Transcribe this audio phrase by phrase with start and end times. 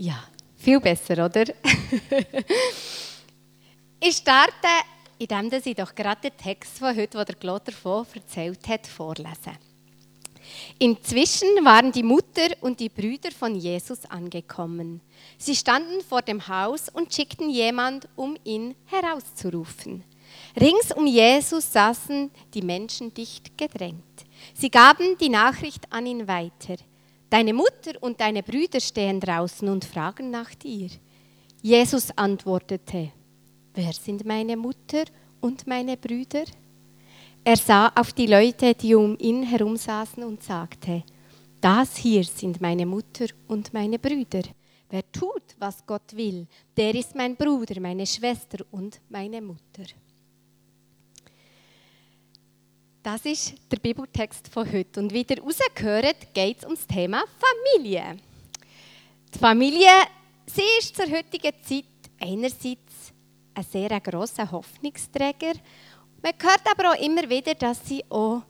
[0.00, 0.22] Ja,
[0.56, 1.44] viel besser, oder?
[4.00, 4.52] ich starte,
[5.18, 9.58] indem ich doch gerade den Text von heute, den der Claude davon erzählt hat, vorlesen.
[10.78, 15.00] Inzwischen waren die Mutter und die Brüder von Jesus angekommen.
[15.36, 20.04] Sie standen vor dem Haus und schickten jemand, um ihn herauszurufen.
[20.60, 24.04] Rings um Jesus saßen die Menschen dicht gedrängt.
[24.54, 26.76] Sie gaben die Nachricht an ihn weiter.
[27.30, 30.88] Deine Mutter und deine Brüder stehen draußen und fragen nach dir.
[31.60, 33.12] Jesus antwortete,
[33.74, 35.04] wer sind meine Mutter
[35.40, 36.44] und meine Brüder?
[37.44, 41.04] Er sah auf die Leute, die um ihn herum saßen und sagte,
[41.60, 44.42] das hier sind meine Mutter und meine Brüder.
[44.88, 49.84] Wer tut, was Gott will, der ist mein Bruder, meine Schwester und meine Mutter.
[53.02, 55.00] Das ist der Bibeltext von heute.
[55.00, 58.16] Und wie ihr rausgehört, geht es um das Thema Familie.
[59.32, 59.90] Die Familie,
[60.46, 61.84] sie ist zur heutigen Zeit
[62.20, 63.12] einerseits
[63.54, 65.52] ein sehr grosser Hoffnungsträger.
[66.22, 68.42] Man hört aber auch immer wieder, dass sie auch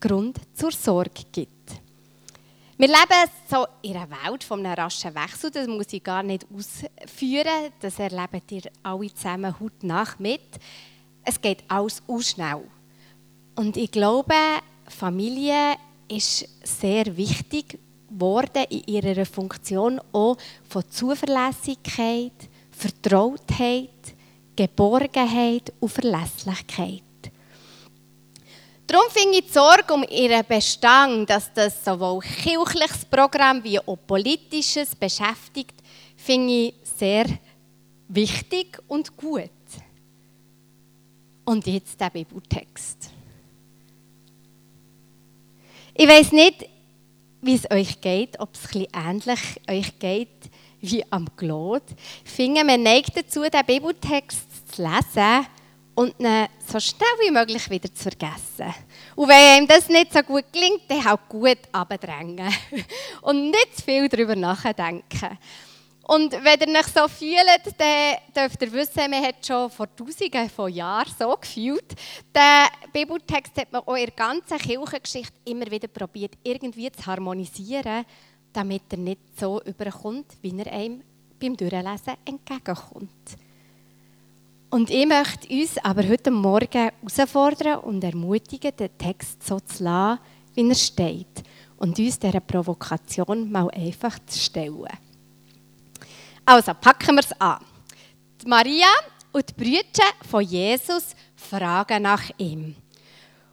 [0.00, 1.80] Grund zur Sorge gibt.
[2.76, 6.46] Wir leben so in einer Welt von einem raschen Wechsel, das muss ich gar nicht
[6.52, 10.42] ausführen, das erlebt ihr alle zusammen heute Nacht mit.
[11.24, 12.64] Es geht alles schnell.
[13.56, 14.34] Und ich glaube,
[14.88, 15.76] Familie
[16.08, 20.36] ist sehr wichtig geworden in ihrer Funktion auch
[20.68, 22.32] von Zuverlässigkeit,
[22.70, 23.90] Vertrautheit,
[24.56, 27.02] Geborgenheit und Verlässlichkeit.
[28.86, 33.96] Darum finde ich die Sorge um ihren Bestand, dass das sowohl kirchliches Programm wie auch
[34.06, 35.74] politisches beschäftigt,
[36.16, 37.24] finde ich sehr
[38.08, 39.50] wichtig und gut.
[41.46, 43.13] Und jetzt der Bibeltext.
[45.96, 46.68] Ich weiß nicht,
[47.40, 50.50] wie es euch geht, ob es ein ähnlich euch geht
[50.80, 51.84] wie am Claude.
[52.24, 55.46] Ich finde, man neigt dazu, den Bibeltext zu lesen
[55.94, 58.74] und ihn so schnell wie möglich wieder zu vergessen.
[59.14, 62.52] Und wenn ihm das nicht so gut gelingt, dann halt gut abdrängen
[63.22, 65.38] und nicht zu viel darüber nachdenken.
[66.06, 70.50] Und wenn ihr euch so fühlt, dann dürft ihr wissen, man hat schon vor Tausenden
[70.50, 71.94] von Jahren so gefühlt.
[72.34, 78.04] Den Bibeltext hat man auch in der ganzen Kirchengeschichte immer wieder probiert, irgendwie zu harmonisieren,
[78.52, 81.02] damit er nicht so überkommt, wie er einem
[81.40, 83.36] beim Durchlesen entgegenkommt.
[84.68, 90.20] Und ich möchte uns aber heute Morgen herausfordern und ermutigen, den Text so zu lassen,
[90.54, 91.44] wie er steht.
[91.76, 94.88] Und uns dieser Provokation mal einfach zu stellen.
[96.44, 97.64] Also, packen wir es an.
[98.42, 98.88] Die Maria
[99.32, 102.76] und die Brüder von Jesus fragen nach ihm.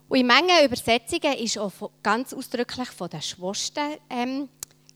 [0.08, 1.72] Und in Mengen Übersetzungen ist auch
[2.02, 4.48] ganz ausdrücklich von den Schwestern ähm,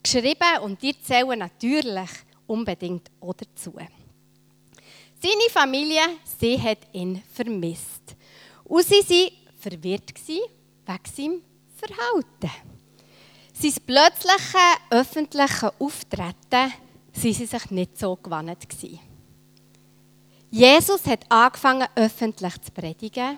[0.03, 2.09] geschrieben und die zählen natürlich
[2.45, 3.73] unbedingt auch dazu.
[5.19, 6.01] Seine Familie,
[6.39, 8.15] sie hat ihn vermisst.
[8.63, 11.41] Und sie waren verwirrt wegen seinem
[11.75, 12.51] Verhalten.
[13.53, 14.55] Sein plötzliches
[14.91, 16.73] öffentliches Auftreten
[17.17, 18.67] waren sie sich nicht so gewandt.
[20.49, 23.37] Jesus hat angefangen, öffentlich zu predigen.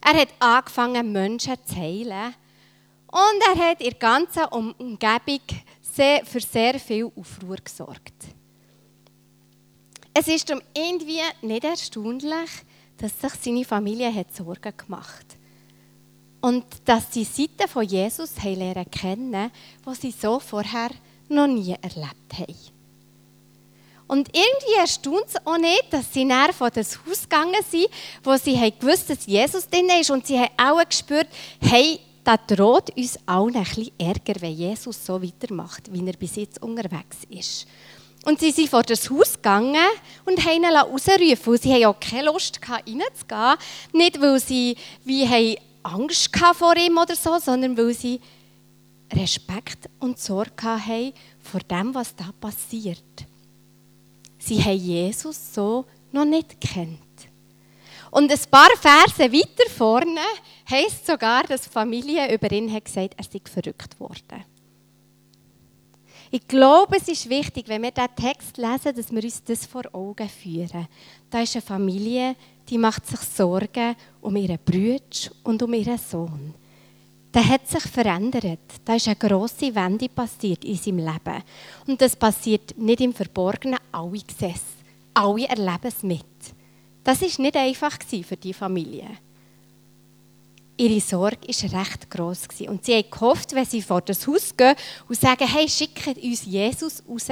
[0.00, 2.34] Er hat angefangen, Menschen zu heilen.
[3.08, 5.40] Und er hat in der ganzen Umgebung
[6.24, 8.14] für sehr viel Aufruhr gesorgt.
[10.14, 12.50] Es ist darum irgendwie nicht erstaunlich,
[12.96, 15.36] dass sich seine Familie hat Sorgen gemacht hat.
[16.42, 19.50] Und dass sie Seiten von Jesus lernen kennen,
[19.86, 20.90] die sie so vorher
[21.28, 22.79] noch nie erlebt haben.
[24.10, 27.86] Und irgendwie erstaunt es auch nicht, dass sie näher von das Haus gegangen sind,
[28.24, 30.10] wo sie haben gewusst dass Jesus drin ist.
[30.10, 31.28] Und sie haben auch gespürt,
[31.60, 36.34] hey, da droht uns allen ein bisschen Ärger, wenn Jesus so weitermacht, wie er bis
[36.34, 37.68] jetzt unterwegs ist.
[38.24, 39.76] Und sie sind vor das Haus gegangen
[40.24, 41.52] und haben ihn rausrufen.
[41.52, 43.56] Und sie hatten auch keine Lust, reinzugehen.
[43.92, 45.54] Nicht, weil sie wie haben
[45.84, 48.20] Angst vor ihm oder so, sondern weil sie
[49.12, 52.98] Respekt und Sorge hatten vor dem, was da passiert.
[54.40, 56.98] Sie haben Jesus so noch nicht kennt.
[58.10, 60.20] Und ein paar Verse weiter vorne
[60.68, 64.44] heißt sogar, dass Familie über ihn hat gesagt, er sei verrückt worden.
[66.32, 69.82] Ich glaube, es ist wichtig, wenn wir diesen Text lesen, dass wir uns das vor
[69.92, 70.88] Augen führen.
[71.28, 72.36] Da ist eine Familie,
[72.68, 76.54] die macht sich Sorgen um ihren Bruder und um ihren Sohn
[77.32, 78.58] der hat sich verändert.
[78.84, 81.42] Da ist eine grosse Wende passiert in seinem Leben.
[81.86, 83.78] Und das passiert nicht im Verborgenen.
[83.92, 84.62] Alle sehen es.
[85.14, 86.24] Alle erleben es mit.
[87.04, 89.08] Das ist nicht einfach für die Familie.
[90.76, 92.48] Ihre Sorge war recht gross.
[92.66, 94.74] Und sie haben gehofft, wenn sie vor das Haus gehen
[95.08, 97.28] und sagen, hey, schickt uns Jesus raus,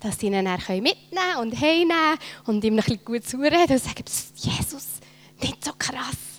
[0.00, 4.04] dass sie ihn dann mitnehmen und heimnehmen und ihm ein bisschen gut zureden und sagen,
[4.36, 4.86] Jesus,
[5.40, 6.33] nicht so krass.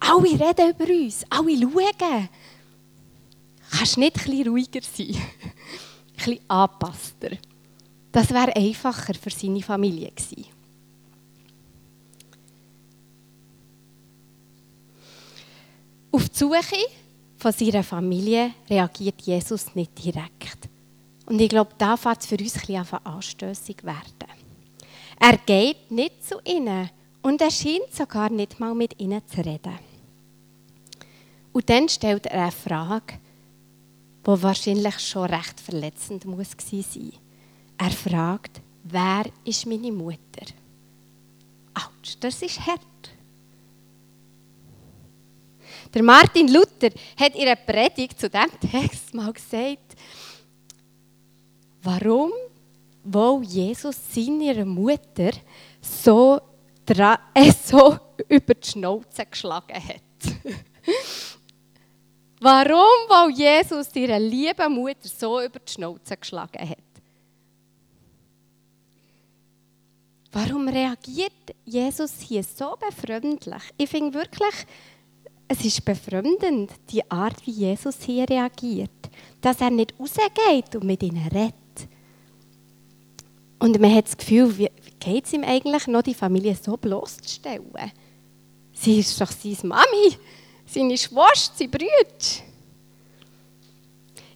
[0.00, 2.28] Alle reden über uns, alle schauen.
[3.70, 5.08] Kannst du nicht bisschen ruhiger sein?
[5.16, 7.30] ein bisschen angepasster.
[8.12, 10.46] Das wäre einfacher für seine Familie gewesen.
[16.12, 16.86] Auf die Suche
[17.36, 20.68] von seiner Familie reagiert Jesus nicht direkt.
[21.26, 24.28] Und ich glaube, da fängt es für uns ein bisschen anstössig werden.
[25.18, 26.88] Er geht nicht zu ihnen
[27.24, 29.78] und er scheint sogar nicht mal mit ihnen zu reden.
[31.52, 33.14] Und dann stellt er eine Frage,
[34.26, 37.12] die wahrscheinlich schon recht verletzend muss sein.
[37.78, 40.46] Er fragt, wer ist meine Mutter?
[41.72, 42.80] Autsch, das ist hart.
[45.94, 49.96] Der Martin Luther hat in einer Predigt zu diesem Text mal gesagt,
[51.82, 52.32] warum
[53.02, 55.30] wohl Jesus seiner Mutter
[55.80, 56.40] so,
[57.64, 57.98] so
[58.28, 60.02] über die Schnauze geschlagen hat.
[62.44, 66.78] warum wohl Jesus ihre liebe Mutter so über die Schnauze geschlagen hat.
[70.30, 73.62] Warum reagiert Jesus hier so befremdlich?
[73.78, 74.54] Ich finde wirklich,
[75.48, 78.90] es ist befremdend, die Art, wie Jesus hier reagiert.
[79.40, 81.54] Dass er nicht rausgeht und mit ihnen redet.
[83.58, 84.68] Und man hat das Gefühl,
[85.04, 87.92] geht es ihm eigentlich noch, die Familie so bloßzustellen?
[88.72, 90.16] Sie ist doch seine Mami,
[90.66, 92.44] seine Schwester, seine Brüder.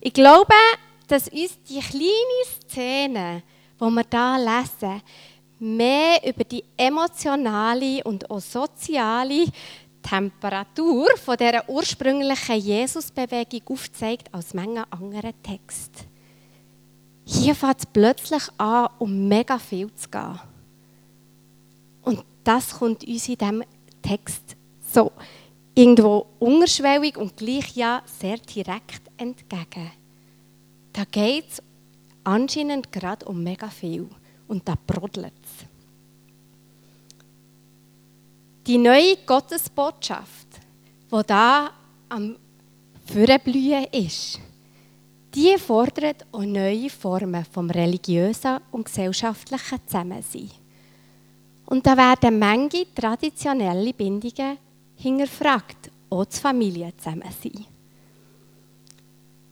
[0.00, 0.55] Ich glaube,
[1.09, 3.43] dass uns die kleine Szene,
[3.81, 5.03] die wir hier lesen,
[5.59, 9.47] mehr über die emotionale und auch soziale
[10.03, 16.05] Temperatur von dieser ursprünglichen Jesusbewegung aufzeigt als Menge anderer Texte.
[17.25, 20.38] Hier fängt es plötzlich an, um mega viel zu gehen.
[22.08, 23.62] Und das kommt uns in diesem
[24.00, 24.56] Text
[24.94, 25.12] so
[25.75, 29.90] irgendwo unterschwellig und gleich ja sehr direkt entgegen.
[30.94, 31.62] Da geht es
[32.25, 34.08] anscheinend gerade um mega viel
[34.46, 35.66] und da brodelt es.
[38.66, 40.49] Die neue Gottesbotschaft,
[41.12, 41.72] die da
[42.08, 42.37] am
[43.05, 44.40] Vorblühen ist,
[45.34, 50.50] die fordert auch neue Formen vom religiösen und gesellschaftlichen Zusammensein.
[51.70, 54.56] Und da werden manche traditionelle Bindungen
[54.97, 57.67] hinterfragt, auch das Familienzusammensein.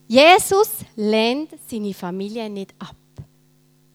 [0.08, 2.96] Jesus lehnt seine Familie nicht ab.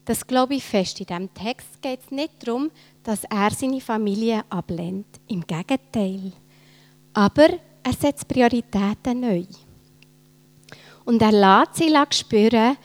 [0.05, 0.99] Das glaube ich fest.
[0.99, 2.69] In diesem Text geht es nicht darum,
[3.01, 5.07] dass er seine Familie ablehnt.
[5.27, 6.31] Im Gegenteil.
[7.13, 7.49] Aber
[7.81, 9.45] er setzt Prioritäten neu.
[11.05, 12.77] Und er lässt sie spüren,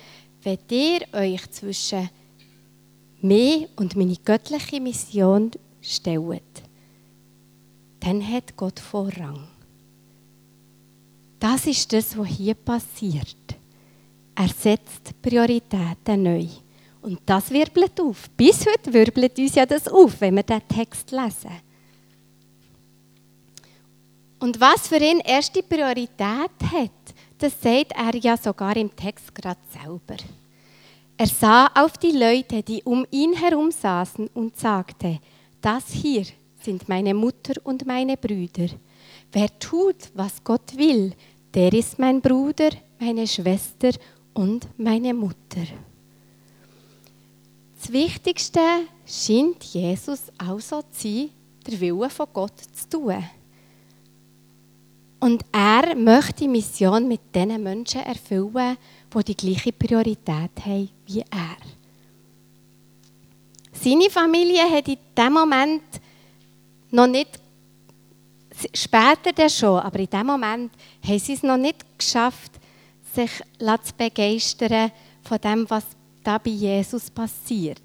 [0.43, 2.09] wenn ihr euch zwischen
[3.26, 5.50] mir und meine göttliche Mission
[5.81, 6.43] stellt,
[8.00, 9.49] dann hat Gott Vorrang.
[11.38, 13.37] Das ist das, was hier passiert.
[14.34, 16.46] Er setzt Prioritäten neu.
[17.02, 18.28] Und das wirbelt auf.
[18.37, 21.52] Bis heute wirbelt uns ja das auf, wenn wir den Text lesen.
[24.38, 29.61] Und was für ihn erste Priorität hat, das sagt er ja sogar im Text gerade
[29.73, 30.17] selber.
[31.18, 35.18] Er sah auf die Leute, die um ihn herum saßen und sagte,
[35.62, 36.26] das hier
[36.61, 38.68] sind meine Mutter und meine Brüder.
[39.32, 41.14] Wer tut, was Gott will,
[41.54, 42.68] der ist mein Bruder,
[43.00, 43.90] meine Schwester
[44.35, 45.64] und meine Mutter.
[47.80, 48.61] Das Wichtigste
[49.06, 51.30] scheint Jesus auch so zu sein,
[51.66, 53.25] der Wille von Gott zu tun.
[55.18, 58.76] Und er möchte die Mission mit den Menschen erfüllen,
[59.23, 61.56] die die gleiche Priorität haben wie er.
[63.73, 65.82] Seine Familie hat in diesem Moment
[66.90, 67.38] noch nicht,
[68.73, 70.73] später dann schon, aber in diesem Moment
[71.06, 72.52] haben sie es noch nicht geschafft,
[73.14, 74.90] sich zu begeistern
[75.23, 75.85] von dem, was
[76.23, 77.80] da bei Jesus passiert.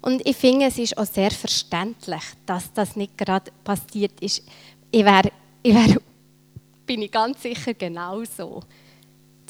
[0.00, 4.42] Und ich finde, es ist auch sehr verständlich, dass das nicht gerade passiert ist.
[4.90, 5.30] Ich wäre,
[5.62, 5.96] ich wär,
[6.86, 8.62] bin ich ganz sicher genauso.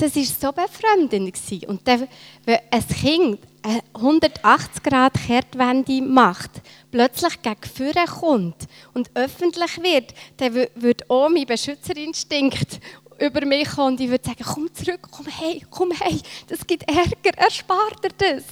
[0.03, 1.69] Das war so befremdend.
[1.69, 2.09] Und dann,
[2.45, 6.51] wenn ein Kind eine 180 Grad Kehrtwende macht,
[6.91, 12.81] plötzlich gegen vorne kommt und öffentlich wird, dann würde auch mein Beschützerinstinkt
[13.21, 16.83] über mich kommen und ich würde sagen, komm zurück, komm hey, komm hey, das gibt
[16.91, 18.45] Ärger, erspart dir das.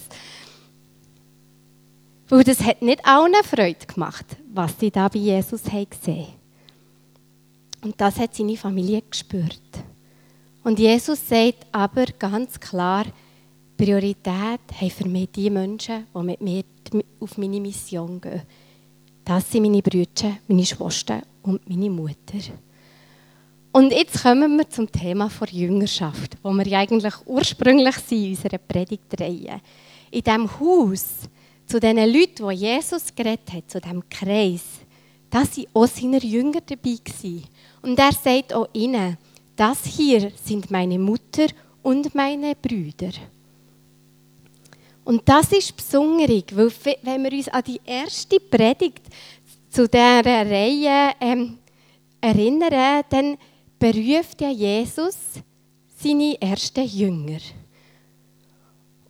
[2.29, 6.29] Weil das hat nicht allen Freude gemacht, was sie da bei Jesus haben gesehen
[7.83, 9.90] Und das hat seine Familie gespürt.
[10.71, 13.05] Und Jesus sagt aber ganz klar,
[13.77, 14.25] Priorität
[14.81, 16.63] haben für mich die Menschen, die mit mir
[17.19, 18.43] auf meine Mission gehen.
[19.25, 22.39] Das sind meine Brüder, meine Schwestern und meine Mutter.
[23.73, 28.31] Und jetzt kommen wir zum Thema der Jüngerschaft, wo wir ja eigentlich ursprünglich sind in
[28.37, 29.61] unserer Predigtreihe.
[30.13, 31.05] In diesem Haus,
[31.67, 34.63] zu den Leuten, die Jesus geredet hat, zu diesem Kreis,
[35.31, 36.99] da waren auch seine Jünger dabei.
[37.83, 39.19] Und er sagt auch ihnen,
[39.61, 41.49] das hier sind meine Mutter
[41.83, 43.11] und meine Brüder.
[45.05, 49.03] Und das ist besonderig, weil wenn wir uns an die erste Predigt
[49.69, 51.59] zu dieser Reihe ähm,
[52.23, 53.37] erinnern, dann
[53.79, 55.17] beruft ja Jesus
[55.95, 57.41] seine ersten Jünger.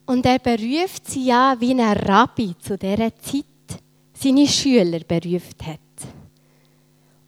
[0.05, 3.45] Und er beruft sie ja, wie ein Rabbi zu dieser Zeit
[4.15, 5.79] seine Schüler beruft hat.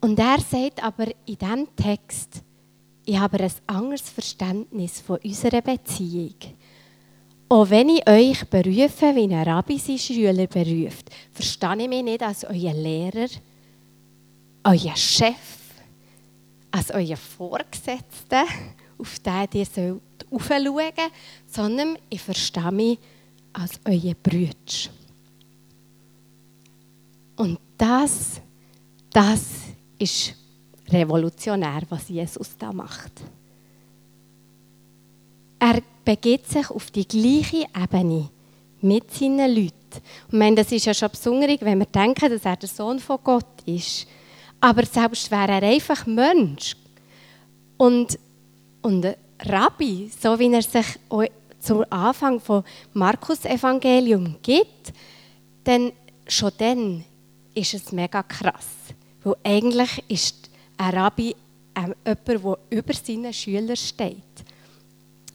[0.00, 2.42] Und er sagt aber in diesem Text,
[3.04, 6.34] ich habe ein anderes Verständnis von unserer Beziehung.
[7.48, 12.22] Auch wenn ich euch berufe, wie ein Rabbi seine Schüler beruft, verstehe ich mich nicht
[12.22, 13.28] als euer Lehrer,
[14.64, 15.34] euer Chef,
[16.70, 18.44] als euer Vorgesetzter,
[18.98, 20.00] auf den ihr sollt
[21.46, 22.98] sondern ich verstehe mich
[23.52, 24.90] als euer Brüder.
[27.36, 28.40] Und das,
[29.10, 29.42] das
[29.98, 30.34] ist
[30.92, 33.12] revolutionär, was Jesus da macht.
[35.58, 38.28] Er begibt sich auf die gleiche Ebene
[38.80, 40.02] mit seinen Leuten.
[40.30, 43.18] Und meine, das ist ja schon besonders, wenn wir denken, dass er der Sohn von
[43.22, 44.06] Gott ist.
[44.60, 46.76] Aber selbst wäre er einfach Mensch
[47.76, 48.18] und,
[48.80, 49.06] und
[49.40, 50.86] Rabbi, so wie er sich
[51.60, 54.92] zum Anfang vom Markus-Evangelium gibt,
[55.64, 55.92] dann
[56.26, 57.04] schon dann
[57.54, 58.66] ist es mega krass.
[59.22, 60.50] Weil eigentlich ist
[60.82, 61.34] ein Rabbi
[61.76, 64.16] ähm, jemand, der über seinen Schülern steht.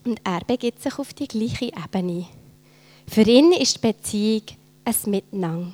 [0.04, 2.28] Und er begibt sich auf die gleiche Ebene.
[3.08, 4.44] Für ihn ist die Beziehung
[4.84, 5.74] ein Miteinander.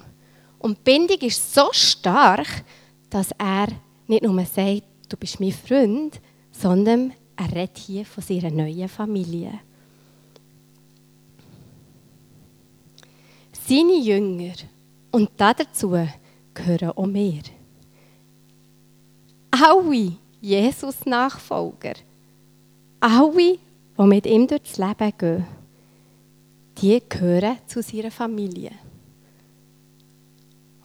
[0.59, 2.63] Und die Bindung ist so stark,
[3.09, 3.67] dass er
[4.07, 6.19] nicht nur sagt, du bist mein Freund,
[6.51, 9.59] sondern er redet hier von seiner neuen Familie.
[13.67, 14.53] Seine Jünger,
[15.11, 15.97] und dazu
[16.53, 17.41] gehören auch wir.
[19.55, 21.93] Alle Jesus-Nachfolger,
[22.99, 23.59] alle
[23.99, 25.45] die mit ihm durchs Leben gehen,
[26.81, 28.71] die gehören zu seiner Familie.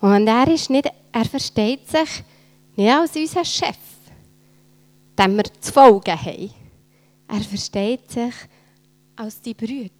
[0.03, 2.23] Und er, ist nicht, er versteht sich
[2.77, 3.79] nicht als unser Chef,
[5.19, 6.51] dem wir zu folgen haben.
[7.27, 8.35] Er versteht sich
[9.17, 9.91] als die Brüder.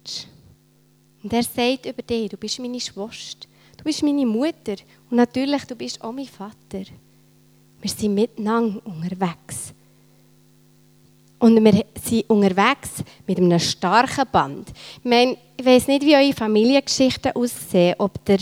[1.23, 3.47] Und er sagt über dich, du bist meine Schwester,
[3.77, 4.75] du bist meine Mutter
[5.09, 6.83] und natürlich, du bist auch mein Vater.
[7.81, 9.73] Wir sind miteinander unterwegs.
[11.39, 14.69] Und wir sind unterwegs mit einem starken Band.
[14.97, 18.39] Ich, meine, ich weiß nicht, wie eure Familiengeschichten aussehen, ob ihr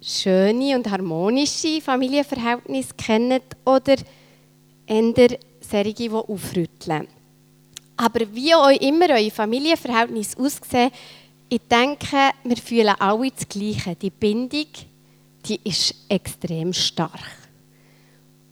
[0.00, 3.96] schöne und harmonische Familienverhältnisse kennt oder
[4.86, 7.08] eher solche, die aufrütteln.
[7.96, 10.90] Aber wie auch immer eure Familienverhältnisse aussehen,
[11.48, 13.94] ich denke, wir fühlen alle das Gleiche.
[13.94, 14.66] Die Bindung,
[15.46, 17.20] die ist extrem stark.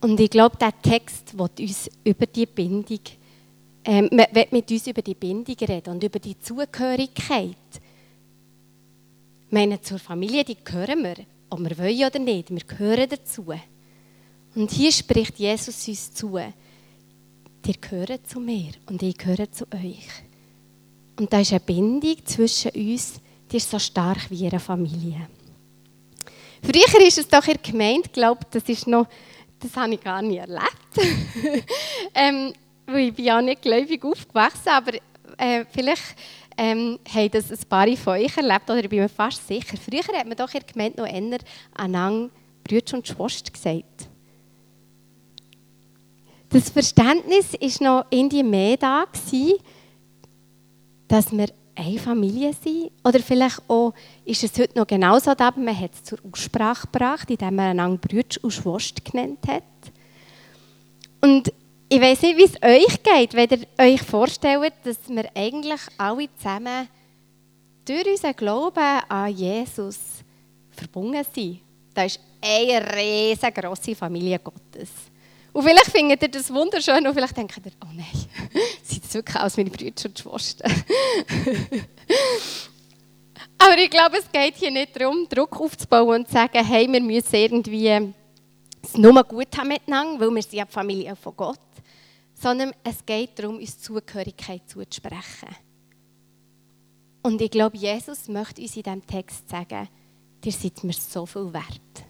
[0.00, 3.00] Und ich glaube, der Text wird uns über die Bindung,
[3.84, 7.56] ähm, wird mit uns über die Bindung reden und über die Zugehörigkeit.
[9.46, 11.16] Ich meine, zur Familie, die gehören wir,
[11.50, 13.46] ob wir wollen oder nicht, wir gehören dazu.
[14.54, 16.54] Und hier spricht Jesus uns zu, ihr
[17.80, 20.08] gehört zu mir und ich gehöre zu euch.
[21.16, 23.20] Und da ist eine Bindung zwischen uns,
[23.50, 25.28] die ist so stark wie ihre Familie.
[26.62, 29.06] Früher ist es doch in der Gemeinde, glaube das ist noch
[29.62, 30.64] das habe ich gar nicht erlebt.
[32.14, 32.52] ähm,
[32.86, 34.94] weil ich bin ja nicht gläubig aufgewachsen, aber
[35.38, 36.16] äh, vielleicht
[36.56, 39.76] ähm, haben das ein paar von euch erlebt, oder ich bin mir fast sicher.
[39.76, 41.38] Früher hat man doch in der Gemeinde noch eher
[41.74, 42.30] aneinander
[42.64, 44.08] Brüder und Schwester gesagt.
[46.48, 49.58] Das Verständnis war noch in die mehr da, gewesen,
[51.08, 52.90] dass wir eine Familie sind.
[53.04, 57.30] Oder vielleicht auch, ist es heute noch genauso aber man hat es zur Aussprache gebracht,
[57.30, 59.62] indem man einander Brüder und Schwester genannt hat.
[61.20, 61.52] Und
[61.88, 66.28] ich weiß nicht, wie es euch geht, wenn ihr euch vorstellt, dass wir eigentlich alle
[66.36, 66.88] zusammen
[67.84, 69.98] durch unseren Glauben an Jesus
[70.70, 71.60] verbunden sind.
[71.94, 74.90] Das ist eine riesengroße Familie Gottes.
[75.52, 78.06] Und vielleicht findet ihr das wunderschön und vielleicht denkt ihr, oh nein,
[79.12, 80.72] es wirklich aus, meine Brüder und Schwestern.
[83.58, 87.00] Aber ich glaube, es geht hier nicht darum, Druck aufzubauen und zu sagen, hey, wir
[87.00, 88.12] müssen irgendwie
[88.82, 91.58] es nur gut haben miteinander, weil wir sind ja die Familie von Gott.
[92.34, 95.54] Sondern es geht darum, uns Zugehörigkeit zuzusprechen.
[97.22, 99.88] Und ich glaube, Jesus möchte uns in diesem Text sagen,
[100.44, 102.04] ihr seid mir so viel wert.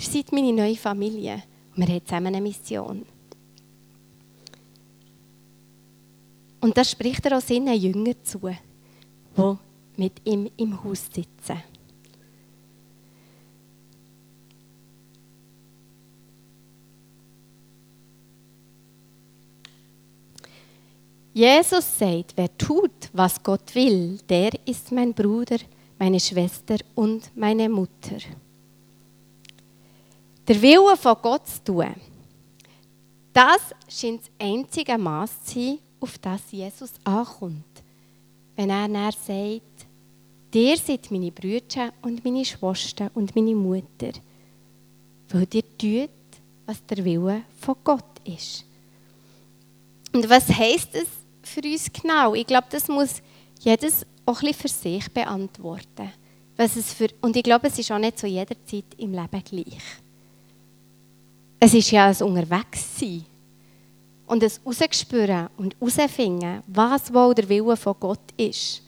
[0.00, 1.44] Ihr seid meine neue Familie.
[1.76, 3.06] Und wir haben zusammen eine Mission.
[6.62, 8.38] Und das spricht er auch seinen Jüngern zu,
[9.36, 9.56] die
[9.96, 11.60] mit ihm im Haus sitzen.
[21.34, 25.56] Jesus sagt, wer tut, was Gott will, der ist mein Bruder,
[25.98, 28.18] meine Schwester und meine Mutter.
[30.46, 31.94] Der Wille von Gott zu tun,
[33.32, 37.64] das scheint das einzige Maß zu sein, auf das Jesus ankommt.
[38.56, 39.72] Wenn er dann sagt,
[40.52, 44.12] Dir seid meine Brüder und meine Schwester und meine Mutter,
[45.30, 46.10] weil ihr tut,
[46.66, 48.66] was der Wille von Gott ist.
[50.12, 51.08] Und was heißt es
[51.42, 52.34] für uns genau?
[52.34, 53.22] Ich glaube, das muss
[53.60, 56.12] jedes auch ein für sich beantworten.
[56.58, 59.42] Was es für, und ich glaube, es ist auch nicht zu jeder Zeit im Leben
[59.42, 59.82] gleich.
[61.60, 63.24] Es ist ja ein Unterwegssein
[64.26, 68.82] und ein Rausgespüren und herausfinden, was wohl der Wille von Gott ist.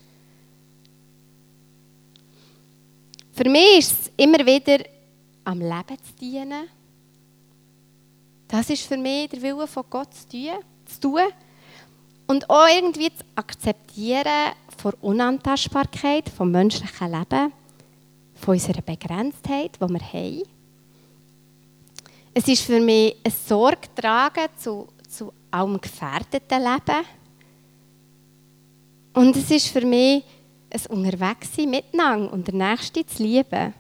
[3.32, 4.84] Für mich ist es immer wieder
[5.44, 6.68] am Leben zu dienen.
[8.48, 11.20] Das ist für mich der Wille von Gott zu tun.
[12.26, 17.52] Und auch irgendwie zu akzeptieren von Unantastbarkeit, vom menschlichen Leben,
[18.34, 20.42] von unserer Begrenztheit, die wir haben.
[22.32, 24.88] Es ist für mich ein Sorge tragen zu,
[25.54, 27.06] zu allem gefährdeten Leben.
[29.12, 30.24] Und es ist für mich
[30.70, 33.72] ein Unterwegssein miteinander und der Nächste zu lieben.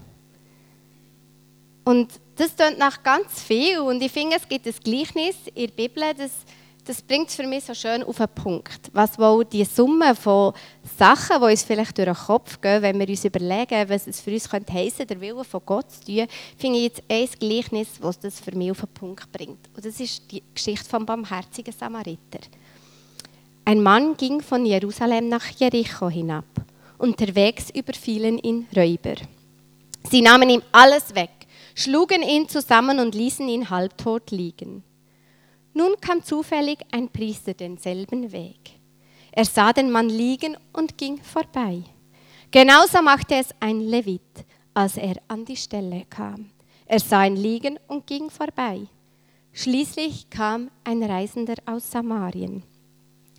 [1.84, 3.80] Und das klingt nach ganz viel.
[3.80, 6.30] Und ich finde, es gibt ein Gleichnis in der Bibel, das,
[6.84, 8.90] das bringt es für mich so schön auf den Punkt.
[8.92, 10.52] Was wohl die Summe von
[10.98, 14.30] Sachen, die uns vielleicht durch den Kopf gehen, wenn wir uns überlegen, was es für
[14.30, 16.26] uns könnte heissen, der Wille von Gott zu tun,
[16.58, 19.68] finde ich jetzt ein Gleichnis, was das für mich auf den Punkt bringt.
[19.74, 22.40] Und das ist die Geschichte vom barmherzigen Samariter.
[23.64, 26.44] Ein Mann ging von Jerusalem nach Jericho hinab.
[26.98, 29.14] Unterwegs überfielen ihn Räuber.
[30.10, 31.30] Sie nahmen ihm alles weg,
[31.74, 34.84] schlugen ihn zusammen und ließen ihn halbtot liegen.
[35.74, 38.78] Nun kam zufällig ein Priester denselben Weg.
[39.32, 41.82] Er sah den Mann liegen und ging vorbei.
[42.52, 46.50] Genauso machte es ein Levit, als er an die Stelle kam.
[46.86, 48.82] Er sah ihn liegen und ging vorbei.
[49.52, 52.62] Schließlich kam ein Reisender aus Samarien.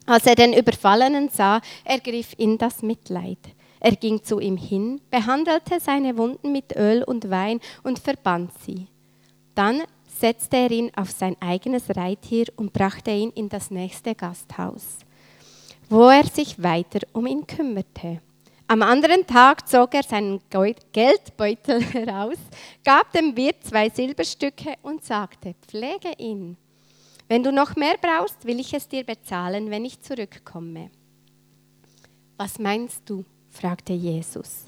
[0.05, 3.39] Als er den Überfallenen sah, ergriff ihn das Mitleid.
[3.79, 8.87] Er ging zu ihm hin, behandelte seine Wunden mit Öl und Wein und verband sie.
[9.55, 9.83] Dann
[10.19, 14.99] setzte er ihn auf sein eigenes Reittier und brachte ihn in das nächste Gasthaus,
[15.89, 18.21] wo er sich weiter um ihn kümmerte.
[18.67, 22.37] Am anderen Tag zog er seinen Geldbeutel heraus,
[22.83, 26.57] gab dem Wirt zwei Silberstücke und sagte, pflege ihn.
[27.27, 30.89] Wenn du noch mehr brauchst, will ich es dir bezahlen, wenn ich zurückkomme.
[32.37, 33.23] Was meinst du?
[33.49, 34.65] fragte Jesus.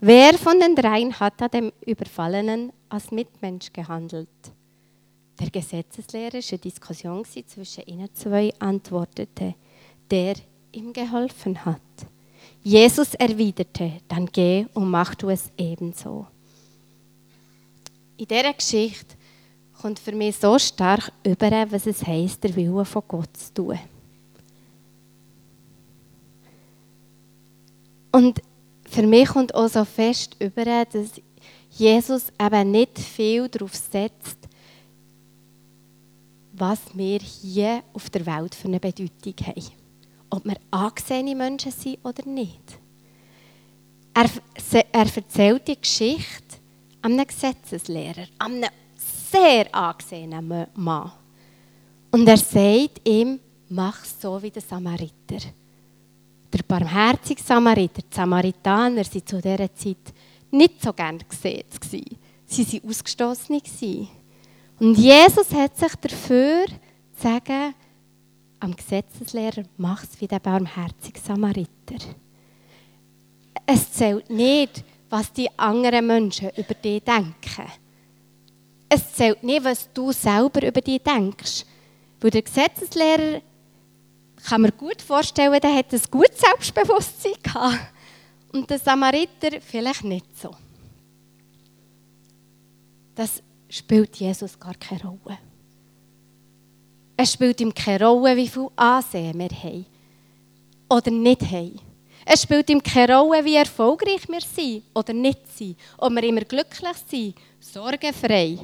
[0.00, 4.28] Wer von den dreien hat da dem Überfallenen als Mitmensch gehandelt?
[5.38, 9.54] Der Gesetzeslehrer, es eine Diskussion zwischen ihnen zwei, antwortete,
[10.10, 10.34] der
[10.72, 11.80] ihm geholfen hat.
[12.62, 16.26] Jesus erwiderte, dann geh und mach du es ebenso.
[18.16, 19.16] In dieser Geschichte
[19.80, 23.78] kommt für mich so stark über, was es heisst, der Wille von Gott zu tun.
[28.12, 28.40] Und
[28.88, 31.20] für mich kommt auch so fest über, dass
[31.70, 34.38] Jesus eben nicht viel darauf setzt,
[36.56, 39.62] was wir hier auf der Welt für eine Bedeutung haben.
[40.30, 42.78] Ob wir angesehene Menschen sind oder nicht.
[44.14, 44.30] Er,
[44.92, 46.58] er erzählt die Geschichte
[47.02, 48.70] einem Gesetzeslehrer, einem
[49.30, 51.12] sehr angesehenen Mann.
[52.12, 55.38] Und er sagt ihm, mach so wie der Samariter.
[56.52, 60.14] Der barmherzige Samariter, die Samaritaner waren zu dieser Zeit
[60.52, 61.64] nicht so gern gesehen.
[62.46, 63.60] Sie waren Ausgestoßene.
[64.84, 67.74] Und Jesus hat sich dafür zu sagen,
[68.60, 72.04] am Gesetzeslehrer, mach es wie der barmherzige Samariter.
[73.64, 77.70] Es zählt nicht, was die anderen Menschen über dich denken
[78.94, 81.64] es zählt nicht, was du selber über dich denkst.
[82.20, 83.40] Weil der Gesetzeslehrer,
[84.46, 87.92] kann man gut vorstellen, der hat ein gutes Selbstbewusstsein gehabt.
[88.52, 90.54] Und der Samariter vielleicht nicht so.
[93.14, 93.42] Das
[93.74, 95.38] spielt Jesus gar keine Rolle.
[97.16, 99.86] Es spielt ihm keine Rolle, wie viel Ansehen wir haben
[100.88, 101.80] oder nicht haben.
[102.24, 105.76] Es spielt ihm keine Rolle, wie erfolgreich wir sind oder nicht sind.
[105.98, 108.58] Ob wir immer glücklich sind, sorgenfrei.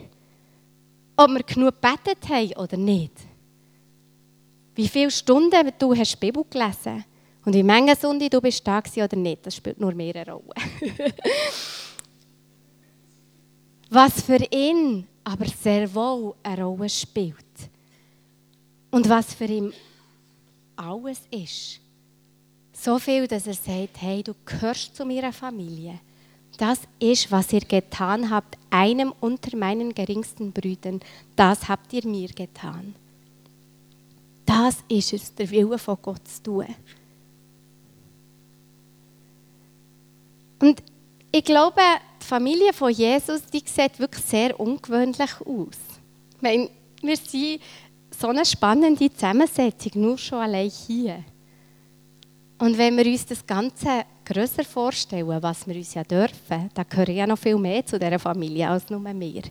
[1.17, 3.13] Ob wir genug gebetet haben oder nicht.
[4.75, 7.05] Wie viele Stunden du hast die Bibel gelesen
[7.45, 10.55] und wie viele Sonde du bist da oder nicht, das spielt nur mehr eine Rolle.
[13.91, 17.37] was für ihn aber sehr wohl eine Rolle spielt.
[18.91, 19.73] Und was für ihn
[20.77, 21.81] alles ist.
[22.73, 26.01] So viel, dass er sagt, hey, du gehörst zu meiner Familie.
[26.57, 31.01] Das ist, was ihr getan habt, einem unter meinen geringsten Brüdern.
[31.37, 32.95] Das habt ihr mir getan.
[34.47, 36.67] Das ist es, der Wille von Gott zu tun.
[40.59, 40.83] Und
[41.33, 41.81] ich glaube,
[42.21, 45.79] die Familie von Jesus, die sieht wirklich sehr ungewöhnlich aus.
[46.37, 46.71] Ich meine,
[47.03, 47.61] wir sind
[48.19, 51.25] so eine spannende Zusammensetzung, nur schon allein hier.
[52.59, 57.17] Und wenn wir uns das Ganze grösser vorstellen, was wir uns ja dürfen, dann gehören
[57.17, 59.43] ja noch viel mehr zu dieser Familie als nur wir.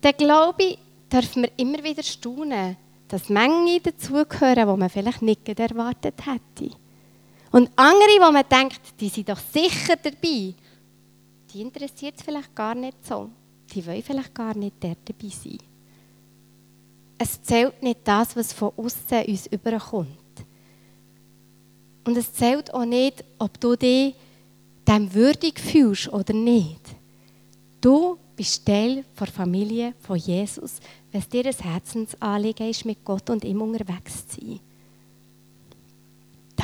[0.00, 0.78] Dann glaube ich,
[1.10, 2.76] dürfen wir immer wieder staunen,
[3.08, 6.74] dass Mengen dazugehören, die man vielleicht nicht erwartet hätte.
[7.52, 10.54] Und andere, wo man denkt, die sind doch sicher dabei,
[11.52, 13.28] die interessiert es vielleicht gar nicht so.
[13.72, 15.58] Die wollen vielleicht gar nicht dort dabei sein.
[17.18, 20.08] Es zählt nicht das, was von außen uns überkommt.
[22.04, 24.14] Und es zählt auch nicht, ob du dich
[24.88, 26.80] dem würdig fühlst oder nicht.
[27.80, 30.80] Du bist Teil der Familie von Jesus,
[31.12, 34.60] wenn es dir ein Herzensanliegen ist, mit Gott und ihm unterwegs zu sein.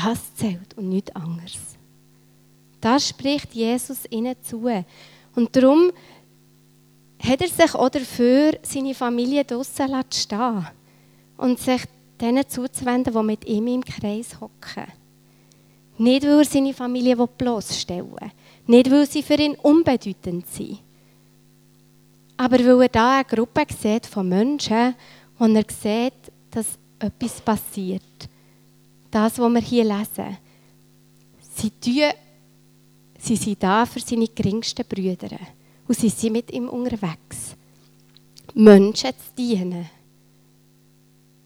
[0.07, 1.59] Das zählt und nichts anderes.
[2.81, 4.71] Das spricht Jesus ihnen zu.
[5.35, 5.90] Und darum
[7.21, 10.64] hat er sich auch dafür seine Familie draussen stehen
[11.37, 11.83] und sich
[12.21, 14.92] denen zuzuwenden, die mit ihm im Kreis hocken.
[15.99, 18.31] Nicht, weil er seine Familie bloßstellen will,
[18.69, 20.79] nicht, weil sie für ihn unbedeutend sind,
[22.37, 24.95] aber weil er da eine Gruppe sieht von Menschen,
[25.37, 28.29] wo er sieht, dass etwas passiert.
[29.11, 30.37] Das, was wir hier lesen.
[31.55, 32.12] Sie, tun,
[33.19, 35.38] sie sind da für seine geringsten Brüder.
[35.88, 37.57] Und sie sind mit ihm unterwegs.
[38.55, 39.88] Menschen zu dienen.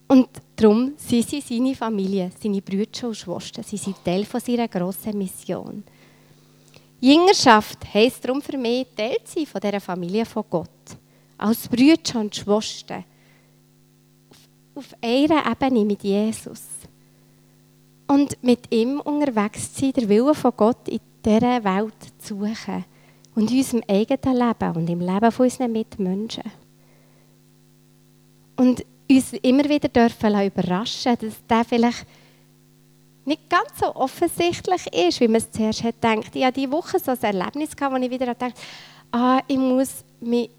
[0.09, 3.62] Und darum sind sie seine Familie, seine Brüder und Schwestern.
[3.62, 5.85] Sie sind Teil von seiner grossen Mission.
[7.01, 10.68] Jüngerschaft heisst darum für mich, Teil zu sein von dieser Familie von Gott.
[11.38, 13.05] Als Brüder und Schwestern.
[14.29, 14.38] Auf,
[14.75, 16.62] auf einer Ebene mit Jesus.
[18.11, 22.85] Und mit ihm unterwegs zu sein, der Wille von Gott in dieser Welt zu suchen
[23.37, 26.51] und in unserem eigenen Leben und im Leben von unseren Mitmenschen.
[28.57, 32.05] Und uns immer wieder dürfen überraschen dass der vielleicht
[33.27, 36.35] nicht ganz so offensichtlich ist, wie man es zuerst hat gedacht.
[36.35, 38.53] Ich hatte diese Woche so ein Erlebnis, wo ich wieder dachte,
[39.12, 40.51] ah, ich muss mich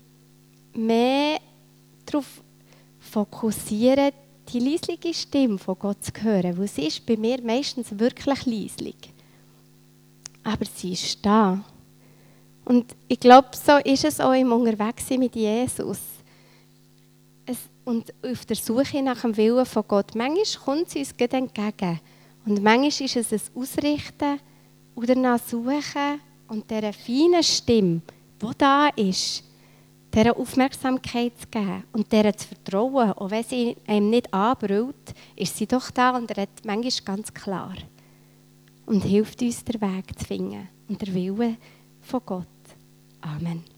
[0.74, 1.38] mehr
[2.06, 2.42] darauf
[2.98, 4.12] fokussieren,
[4.50, 8.96] die leisliche Stimme von Gott zu hören, weil sie ist bei mir meistens wirklich leislich.
[10.44, 11.64] Aber sie ist da.
[12.66, 16.00] Und ich glaube, so ist es auch im Unterwegssein mit Jesus.
[17.46, 20.16] Es, und auf der Suche nach dem Willen von Gott.
[20.16, 22.00] Manchmal kommt sie uns entgegen.
[22.46, 24.40] Und manchmal ist es ein Ausrichten
[24.96, 28.02] oder nach Suchen und dieser feinen Stimme,
[28.42, 29.44] die da ist,
[30.14, 33.12] dieser Aufmerksamkeit zu geben und dieser zu vertrauen.
[33.14, 37.76] Auch wenn sie einem nicht anbrüllt, ist sie doch da und redet manchmal ganz klar.
[38.86, 41.58] Und hilft uns, den Weg zu finden und der Wille
[42.02, 42.48] von Gott.
[43.22, 43.71] Amen.